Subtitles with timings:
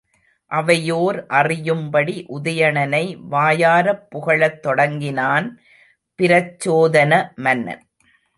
[0.51, 3.03] அவையோர் அறியும்படி உதயணனை
[3.29, 5.47] வாயாரப் புகழத் தொடங்கினான்
[6.21, 7.83] பிரச்சோதன மன்னன்.